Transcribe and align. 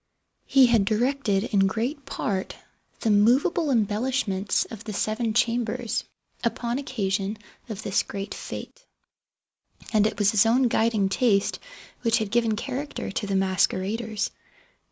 He 0.47 0.65
had 0.65 0.83
directed, 0.83 1.43
in 1.53 1.67
great 1.67 2.07
part, 2.07 2.55
the 3.01 3.11
movable 3.11 3.69
embellishments 3.69 4.65
of 4.65 4.83
the 4.83 4.93
seven 4.93 5.35
chambers, 5.35 6.05
upon 6.43 6.79
occasion 6.79 7.37
of 7.69 7.83
this 7.83 8.01
great 8.01 8.31
fĂŞte; 8.31 8.83
and 9.93 10.07
it 10.07 10.17
was 10.17 10.31
his 10.31 10.47
own 10.47 10.69
guiding 10.69 11.07
taste 11.07 11.59
which 12.01 12.17
had 12.17 12.31
given 12.31 12.55
character 12.55 13.11
to 13.11 13.27
the 13.27 13.35
masqueraders. 13.35 14.31